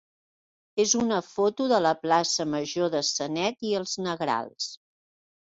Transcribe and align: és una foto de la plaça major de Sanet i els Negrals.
és 0.83 0.93
una 1.01 1.19
foto 1.25 1.67
de 1.73 1.79
la 1.87 1.91
plaça 2.05 2.47
major 2.55 2.91
de 2.97 3.03
Sanet 3.11 3.71
i 3.71 3.77
els 3.83 3.95
Negrals. 4.09 4.73